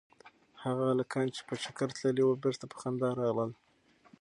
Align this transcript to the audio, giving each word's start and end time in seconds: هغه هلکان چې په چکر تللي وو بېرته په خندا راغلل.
هغه 0.63 0.83
هلکان 0.91 1.27
چې 1.35 1.41
په 1.47 1.53
چکر 1.63 1.89
تللي 1.97 2.23
وو 2.25 2.41
بېرته 2.43 2.65
په 2.71 2.77
خندا 2.81 3.09
راغلل. 3.21 3.51